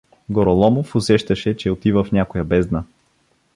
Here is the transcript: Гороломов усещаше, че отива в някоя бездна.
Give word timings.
Гороломов 0.29 0.95
усещаше, 0.95 1.57
че 1.57 1.71
отива 1.71 2.03
в 2.03 2.11
някоя 2.11 2.43
бездна. 2.43 2.83